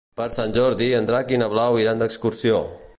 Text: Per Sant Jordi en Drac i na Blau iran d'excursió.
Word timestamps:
Per 0.19 0.25
Sant 0.37 0.55
Jordi 0.55 0.87
en 1.01 1.11
Drac 1.11 1.35
i 1.37 1.41
na 1.43 1.51
Blau 1.53 1.81
iran 1.85 2.05
d'excursió. 2.05 2.65